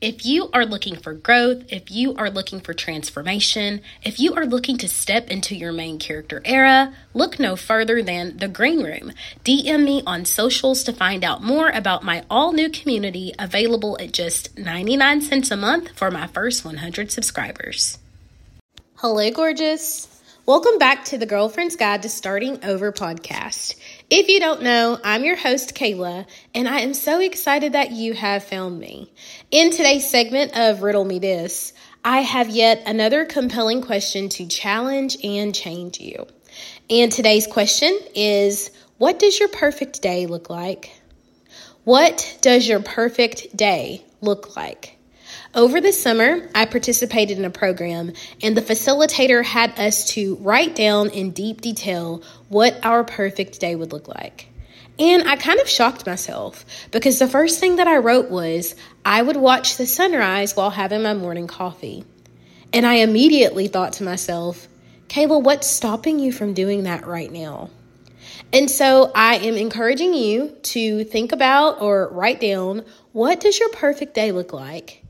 If 0.00 0.24
you 0.24 0.48
are 0.54 0.64
looking 0.64 0.96
for 0.96 1.12
growth, 1.12 1.64
if 1.68 1.90
you 1.90 2.14
are 2.14 2.30
looking 2.30 2.60
for 2.60 2.72
transformation, 2.72 3.82
if 4.02 4.18
you 4.18 4.32
are 4.34 4.46
looking 4.46 4.78
to 4.78 4.88
step 4.88 5.28
into 5.28 5.54
your 5.54 5.72
main 5.72 5.98
character 5.98 6.40
era, 6.46 6.94
look 7.12 7.38
no 7.38 7.54
further 7.54 8.02
than 8.02 8.38
The 8.38 8.48
Green 8.48 8.82
Room. 8.82 9.12
DM 9.44 9.84
me 9.84 10.02
on 10.06 10.24
socials 10.24 10.84
to 10.84 10.94
find 10.94 11.22
out 11.22 11.42
more 11.42 11.68
about 11.68 12.02
my 12.02 12.24
all 12.30 12.52
new 12.54 12.70
community 12.70 13.34
available 13.38 13.98
at 14.00 14.12
just 14.12 14.58
99 14.58 15.20
cents 15.20 15.50
a 15.50 15.56
month 15.56 15.90
for 15.90 16.10
my 16.10 16.26
first 16.26 16.64
100 16.64 17.12
subscribers. 17.12 17.98
Hello, 18.96 19.30
gorgeous. 19.30 20.19
Welcome 20.50 20.78
back 20.78 21.04
to 21.04 21.16
the 21.16 21.26
Girlfriend's 21.26 21.76
Guide 21.76 22.02
to 22.02 22.08
Starting 22.08 22.64
Over 22.64 22.90
podcast. 22.90 23.76
If 24.10 24.26
you 24.26 24.40
don't 24.40 24.62
know, 24.62 24.98
I'm 25.04 25.22
your 25.22 25.36
host, 25.36 25.76
Kayla, 25.76 26.26
and 26.52 26.66
I 26.66 26.80
am 26.80 26.92
so 26.92 27.20
excited 27.20 27.74
that 27.74 27.92
you 27.92 28.14
have 28.14 28.42
found 28.42 28.80
me. 28.80 29.12
In 29.52 29.70
today's 29.70 30.10
segment 30.10 30.58
of 30.58 30.82
Riddle 30.82 31.04
Me 31.04 31.20
This, 31.20 31.72
I 32.04 32.22
have 32.22 32.48
yet 32.48 32.82
another 32.84 33.26
compelling 33.26 33.80
question 33.80 34.28
to 34.30 34.48
challenge 34.48 35.16
and 35.22 35.54
change 35.54 36.00
you. 36.00 36.26
And 36.90 37.12
today's 37.12 37.46
question 37.46 37.96
is 38.16 38.72
What 38.98 39.20
does 39.20 39.38
your 39.38 39.50
perfect 39.50 40.02
day 40.02 40.26
look 40.26 40.50
like? 40.50 40.90
What 41.84 42.38
does 42.40 42.66
your 42.66 42.80
perfect 42.80 43.56
day 43.56 44.04
look 44.20 44.56
like? 44.56 44.96
Over 45.52 45.80
the 45.80 45.92
summer, 45.92 46.48
I 46.54 46.64
participated 46.66 47.36
in 47.36 47.44
a 47.44 47.50
program, 47.50 48.12
and 48.40 48.56
the 48.56 48.62
facilitator 48.62 49.44
had 49.44 49.76
us 49.80 50.04
to 50.10 50.36
write 50.36 50.76
down 50.76 51.10
in 51.10 51.32
deep 51.32 51.60
detail 51.60 52.22
what 52.48 52.78
our 52.84 53.02
perfect 53.02 53.58
day 53.58 53.74
would 53.74 53.92
look 53.92 54.06
like. 54.06 54.46
And 55.00 55.28
I 55.28 55.34
kind 55.34 55.58
of 55.58 55.68
shocked 55.68 56.06
myself 56.06 56.64
because 56.92 57.18
the 57.18 57.26
first 57.26 57.58
thing 57.58 57.76
that 57.76 57.88
I 57.88 57.96
wrote 57.96 58.30
was 58.30 58.76
I 59.04 59.22
would 59.22 59.36
watch 59.36 59.76
the 59.76 59.86
sunrise 59.86 60.54
while 60.54 60.70
having 60.70 61.02
my 61.02 61.14
morning 61.14 61.48
coffee. 61.48 62.04
And 62.72 62.86
I 62.86 62.96
immediately 62.96 63.66
thought 63.66 63.94
to 63.94 64.04
myself, 64.04 64.68
Kayla, 65.08 65.42
what's 65.42 65.66
stopping 65.66 66.20
you 66.20 66.30
from 66.30 66.54
doing 66.54 66.84
that 66.84 67.08
right 67.08 67.32
now? 67.32 67.70
And 68.52 68.70
so 68.70 69.10
I 69.16 69.38
am 69.38 69.54
encouraging 69.54 70.14
you 70.14 70.50
to 70.62 71.02
think 71.02 71.32
about 71.32 71.82
or 71.82 72.08
write 72.12 72.40
down 72.40 72.84
what 73.10 73.40
does 73.40 73.58
your 73.58 73.70
perfect 73.70 74.14
day 74.14 74.30
look 74.30 74.52
like? 74.52 75.02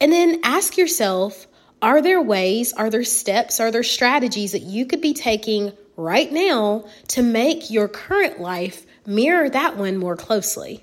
And 0.00 0.12
then 0.12 0.40
ask 0.42 0.76
yourself 0.76 1.46
are 1.82 2.00
there 2.00 2.22
ways, 2.22 2.72
are 2.72 2.88
there 2.88 3.04
steps, 3.04 3.60
are 3.60 3.70
there 3.70 3.82
strategies 3.82 4.52
that 4.52 4.62
you 4.62 4.86
could 4.86 5.02
be 5.02 5.12
taking 5.12 5.72
right 5.96 6.32
now 6.32 6.86
to 7.08 7.22
make 7.22 7.70
your 7.70 7.88
current 7.88 8.40
life 8.40 8.86
mirror 9.06 9.50
that 9.50 9.76
one 9.76 9.98
more 9.98 10.16
closely? 10.16 10.82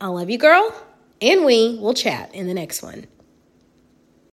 I 0.00 0.08
love 0.08 0.28
you, 0.28 0.36
girl, 0.36 0.74
and 1.22 1.44
we 1.44 1.78
will 1.80 1.94
chat 1.94 2.34
in 2.34 2.46
the 2.46 2.52
next 2.52 2.82
one. 2.82 3.06